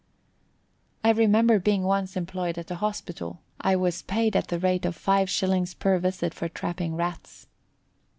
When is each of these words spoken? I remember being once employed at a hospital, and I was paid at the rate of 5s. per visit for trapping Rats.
I 1.03 1.11
remember 1.11 1.59
being 1.59 1.83
once 1.83 2.17
employed 2.17 2.57
at 2.57 2.71
a 2.71 2.75
hospital, 2.77 3.43
and 3.59 3.73
I 3.73 3.75
was 3.75 4.01
paid 4.01 4.35
at 4.35 4.47
the 4.47 4.57
rate 4.57 4.83
of 4.83 4.97
5s. 4.97 5.77
per 5.77 5.99
visit 5.99 6.33
for 6.33 6.49
trapping 6.49 6.95
Rats. 6.95 7.45